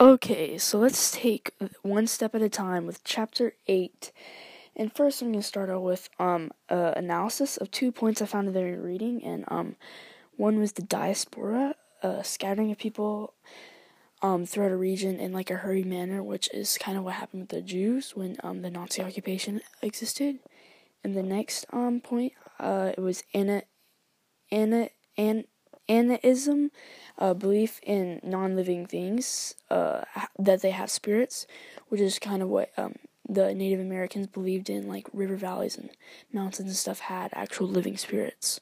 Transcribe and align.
Okay, 0.00 0.56
so 0.56 0.78
let's 0.78 1.10
take 1.10 1.52
one 1.82 2.06
step 2.06 2.34
at 2.34 2.42
a 2.42 2.48
time 2.48 2.86
with 2.86 3.04
chapter 3.04 3.52
8. 3.66 4.10
And 4.74 4.92
first, 4.92 5.20
I'm 5.20 5.28
going 5.28 5.42
to 5.42 5.46
start 5.46 5.68
out 5.68 5.82
with 5.82 6.08
um 6.18 6.50
uh, 6.70 6.94
analysis 6.96 7.58
of 7.58 7.70
two 7.70 7.92
points 7.92 8.22
I 8.22 8.26
found 8.26 8.48
in 8.48 8.54
the 8.54 8.64
reading, 8.64 9.22
and 9.22 9.44
um 9.48 9.76
one 10.36 10.58
was 10.58 10.72
the 10.72 10.82
diaspora, 10.82 11.74
uh, 12.02 12.22
scattering 12.22 12.70
of 12.72 12.78
people 12.78 13.34
um 14.22 14.46
throughout 14.46 14.72
a 14.72 14.76
region 14.76 15.20
in 15.20 15.32
like 15.32 15.50
a 15.50 15.56
hurried 15.56 15.86
manner, 15.86 16.22
which 16.22 16.48
is 16.54 16.78
kind 16.78 16.96
of 16.96 17.04
what 17.04 17.14
happened 17.14 17.42
with 17.42 17.50
the 17.50 17.60
Jews 17.60 18.16
when 18.16 18.36
um 18.42 18.62
the 18.62 18.70
Nazi 18.70 19.02
occupation 19.02 19.60
existed. 19.82 20.38
And 21.04 21.14
the 21.14 21.22
next 21.22 21.66
um 21.70 22.00
point, 22.00 22.32
uh, 22.58 22.92
it 22.96 23.00
was 23.00 23.24
Anna, 23.34 23.64
Anna, 24.50 24.88
An, 25.18 25.44
Anaism, 25.88 26.70
uh, 27.18 27.34
belief 27.34 27.80
in 27.82 28.20
non-living 28.22 28.86
things, 28.86 29.54
uh, 29.70 30.04
that 30.38 30.62
they 30.62 30.70
have 30.70 30.90
spirits, 30.90 31.46
which 31.88 32.00
is 32.00 32.18
kind 32.18 32.42
of 32.42 32.48
what 32.48 32.70
um 32.76 32.94
the 33.28 33.54
Native 33.54 33.80
Americans 33.80 34.26
believed 34.26 34.68
in, 34.68 34.88
like 34.88 35.06
river 35.12 35.36
valleys 35.36 35.76
and 35.76 35.90
mountains 36.32 36.68
and 36.68 36.76
stuff 36.76 37.00
had 37.00 37.30
actual 37.34 37.68
living 37.68 37.96
spirits. 37.96 38.60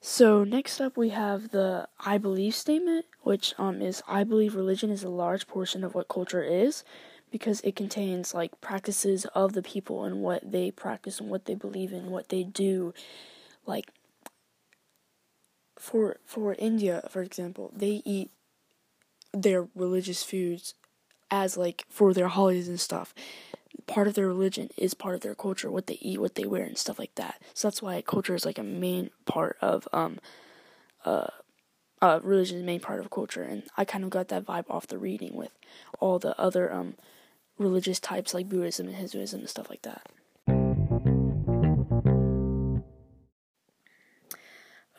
So 0.00 0.42
next 0.42 0.80
up 0.80 0.96
we 0.96 1.10
have 1.10 1.50
the 1.50 1.88
I 2.00 2.18
believe 2.18 2.54
statement, 2.54 3.06
which 3.22 3.54
um 3.58 3.82
is 3.82 4.02
I 4.08 4.24
believe 4.24 4.54
religion 4.54 4.90
is 4.90 5.04
a 5.04 5.08
large 5.08 5.46
portion 5.46 5.84
of 5.84 5.94
what 5.94 6.08
culture 6.08 6.42
is 6.42 6.82
because 7.30 7.60
it 7.60 7.76
contains 7.76 8.34
like 8.34 8.60
practices 8.60 9.26
of 9.34 9.52
the 9.52 9.62
people 9.62 10.04
and 10.04 10.22
what 10.22 10.50
they 10.50 10.70
practice 10.70 11.20
and 11.20 11.28
what 11.28 11.44
they 11.44 11.54
believe 11.54 11.92
in, 11.92 12.10
what 12.10 12.28
they 12.28 12.42
do. 12.42 12.94
Like 13.66 13.90
for 15.78 16.16
for 16.24 16.54
India, 16.58 17.06
for 17.10 17.22
example, 17.22 17.72
they 17.74 18.02
eat 18.04 18.30
their 19.32 19.68
religious 19.74 20.22
foods 20.22 20.74
as 21.30 21.56
like 21.56 21.84
for 21.88 22.12
their 22.12 22.28
holidays 22.28 22.68
and 22.68 22.80
stuff. 22.80 23.14
Part 23.86 24.08
of 24.08 24.14
their 24.14 24.26
religion 24.26 24.70
is 24.76 24.94
part 24.94 25.14
of 25.14 25.20
their 25.20 25.34
culture, 25.34 25.70
what 25.70 25.86
they 25.86 25.98
eat, 26.00 26.20
what 26.20 26.34
they 26.34 26.44
wear, 26.44 26.64
and 26.64 26.76
stuff 26.76 26.98
like 26.98 27.14
that. 27.14 27.40
So 27.54 27.68
that's 27.68 27.82
why 27.82 28.00
culture 28.02 28.34
is 28.34 28.44
like 28.44 28.58
a 28.58 28.62
main 28.62 29.10
part 29.24 29.56
of 29.60 29.86
um 29.92 30.18
uh 31.04 31.28
uh 32.02 32.20
religion 32.22 32.58
is 32.58 32.64
main 32.64 32.80
part 32.80 33.00
of 33.00 33.10
culture, 33.10 33.42
and 33.42 33.62
I 33.76 33.84
kind 33.84 34.04
of 34.04 34.10
got 34.10 34.28
that 34.28 34.44
vibe 34.44 34.68
off 34.68 34.86
the 34.86 34.98
reading 34.98 35.34
with 35.34 35.52
all 36.00 36.18
the 36.18 36.38
other 36.40 36.72
um 36.72 36.94
religious 37.58 38.00
types 38.00 38.34
like 38.34 38.48
Buddhism 38.48 38.86
and 38.86 38.96
Hinduism 38.96 39.40
and 39.40 39.48
stuff 39.48 39.70
like 39.70 39.82
that. 39.82 40.06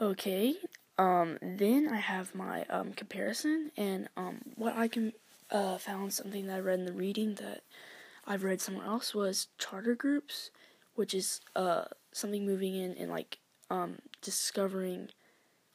Okay, 0.02 0.56
um, 0.98 1.38
then 1.42 1.90
I 1.92 1.98
have 1.98 2.34
my 2.34 2.64
um, 2.70 2.94
comparison, 2.94 3.72
and 3.76 4.08
um, 4.16 4.40
what 4.56 4.78
I 4.78 4.88
can 4.88 5.12
uh, 5.52 5.78
found 5.78 6.14
something 6.14 6.48
that 6.48 6.56
I 6.56 6.60
read 6.60 6.80
in 6.80 6.86
the 6.86 6.94
reading 6.94 7.36
that 7.36 7.64
I've 8.26 8.44
read 8.44 8.62
somewhere 8.62 8.86
else 8.86 9.14
was 9.14 9.48
charter 9.58 9.96
groups, 9.96 10.52
which 10.96 11.14
is 11.14 11.42
uh, 11.56 11.86
something 12.12 12.46
moving 12.46 12.76
in 12.76 12.94
and 12.94 13.10
like 13.10 13.40
um, 13.70 13.98
discovering 14.22 15.10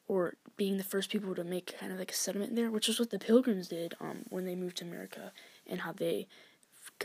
or 0.06 0.34
being 0.56 0.77
the 0.77 0.84
first 0.84 1.10
people 1.10 1.34
to 1.34 1.44
make 1.44 1.78
kind 1.78 1.92
of 1.92 1.98
like 1.98 2.10
a 2.10 2.14
settlement 2.14 2.55
there, 2.55 2.70
which 2.70 2.88
is 2.88 2.98
what 2.98 3.10
the 3.10 3.18
Pilgrims 3.18 3.68
did 3.68 3.94
um, 4.00 4.24
when 4.28 4.44
they 4.44 4.55
moved 4.55 4.77
to 4.78 4.84
America 4.84 5.32
and 5.66 5.80
how 5.80 5.92
they 5.92 6.28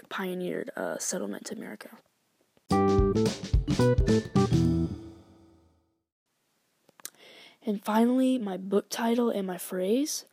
pioneered 0.09 0.71
a 0.75 0.99
settlement 0.99 1.45
to 1.45 1.55
America. 1.55 1.89
And 7.65 7.83
finally, 7.83 8.37
my 8.37 8.57
book 8.57 8.89
title 8.89 9.29
and 9.29 9.45
my 9.45 9.57
phrase. 9.57 10.25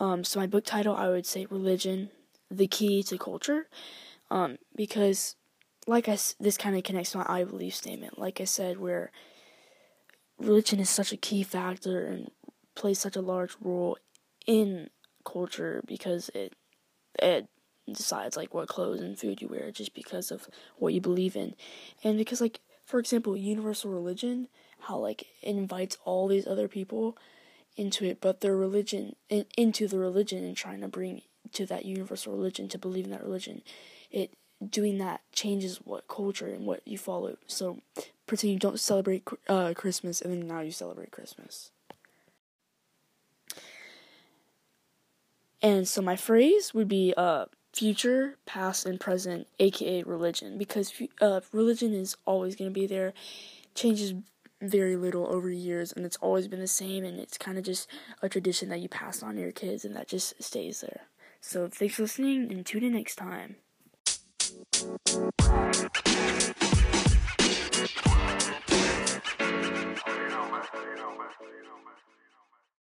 Um, 0.00 0.24
so 0.24 0.40
my 0.40 0.46
book 0.46 0.64
title, 0.64 0.96
I 0.96 1.08
would 1.08 1.26
say 1.26 1.46
religion, 1.46 2.10
the 2.50 2.66
key 2.66 3.02
to 3.04 3.18
culture, 3.18 3.68
um, 4.30 4.58
because 4.74 5.36
like 5.86 6.08
I 6.08 6.18
this 6.38 6.56
kind 6.56 6.76
of 6.76 6.84
connects 6.84 7.12
to 7.12 7.18
my 7.18 7.26
I 7.28 7.44
believe 7.44 7.74
statement. 7.74 8.18
Like 8.18 8.40
I 8.40 8.44
said, 8.44 8.78
where 8.78 9.10
religion 10.38 10.78
is 10.78 10.88
such 10.88 11.12
a 11.12 11.16
key 11.16 11.42
factor 11.42 12.06
and 12.06 12.30
plays 12.74 12.98
such 12.98 13.16
a 13.16 13.20
large 13.20 13.56
role 13.60 13.98
in 14.46 14.88
culture 15.24 15.82
because 15.86 16.30
it 16.34 16.54
it 17.20 17.48
decides 17.92 18.36
like 18.36 18.54
what 18.54 18.68
clothes 18.68 19.00
and 19.00 19.18
food 19.18 19.40
you 19.40 19.48
wear 19.48 19.70
just 19.70 19.94
because 19.94 20.30
of 20.30 20.48
what 20.76 20.94
you 20.94 21.00
believe 21.00 21.36
in, 21.36 21.54
and 22.04 22.18
because 22.18 22.40
like 22.40 22.60
for 22.84 22.98
example, 22.98 23.36
universal 23.36 23.90
religion 23.90 24.48
how 24.80 24.96
like 24.96 25.22
it 25.42 25.50
invites 25.50 25.98
all 26.04 26.28
these 26.28 26.46
other 26.46 26.68
people 26.68 27.16
into 27.76 28.04
it, 28.04 28.20
but 28.20 28.40
their 28.40 28.56
religion 28.56 29.14
in, 29.28 29.44
into 29.56 29.86
the 29.86 29.98
religion 29.98 30.44
and 30.44 30.56
trying 30.56 30.80
to 30.80 30.88
bring 30.88 31.22
to 31.52 31.66
that 31.66 31.84
universal 31.84 32.32
religion 32.32 32.68
to 32.68 32.78
believe 32.78 33.04
in 33.04 33.10
that 33.10 33.22
religion. 33.22 33.62
It 34.10 34.32
doing 34.66 34.98
that 34.98 35.20
changes 35.32 35.76
what 35.84 36.08
culture 36.08 36.48
and 36.48 36.66
what 36.66 36.86
you 36.86 36.98
follow. 36.98 37.36
So 37.46 37.80
pretend 38.26 38.52
you 38.52 38.58
don't 38.58 38.80
celebrate 38.80 39.26
uh, 39.48 39.74
Christmas 39.74 40.20
and 40.20 40.32
then 40.32 40.48
now 40.48 40.60
you 40.60 40.72
celebrate 40.72 41.12
Christmas. 41.12 41.70
And 45.60 45.88
so 45.88 46.00
my 46.00 46.16
phrase 46.16 46.72
would 46.72 46.88
be 46.88 47.14
uh, 47.16 47.46
future, 47.78 48.36
past, 48.44 48.86
and 48.86 48.98
present, 48.98 49.46
aka 49.60 50.02
religion, 50.02 50.58
because 50.58 50.92
uh, 51.20 51.40
religion 51.52 51.94
is 51.94 52.16
always 52.26 52.56
going 52.56 52.68
to 52.68 52.74
be 52.74 52.88
there, 52.88 53.12
changes 53.76 54.14
very 54.60 54.96
little 54.96 55.32
over 55.32 55.48
years 55.48 55.92
and 55.92 56.04
it's 56.04 56.16
always 56.16 56.48
been 56.48 56.58
the 56.58 56.66
same 56.66 57.04
and 57.04 57.20
it's 57.20 57.38
kind 57.38 57.56
of 57.56 57.62
just 57.62 57.88
a 58.22 58.28
tradition 58.28 58.68
that 58.68 58.80
you 58.80 58.88
pass 58.88 59.22
on 59.22 59.36
to 59.36 59.40
your 59.40 59.52
kids 59.52 59.84
and 59.84 59.94
that 59.94 60.08
just 60.08 60.42
stays 60.42 60.80
there. 60.80 61.02
So 61.40 61.68
thanks 61.68 61.94
for 61.94 62.02
listening 62.02 62.50
and 62.50 62.66
tune 62.66 62.82
in 62.82 62.94
next 62.94 63.14
time. 63.14 63.54